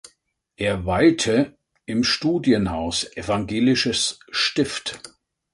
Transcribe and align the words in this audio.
Er 0.57 0.87
weilte 0.87 1.59
im 1.85 2.03
Studienhaus 2.03 3.03
Evangelisches 3.15 4.19
Stift. 4.31 4.99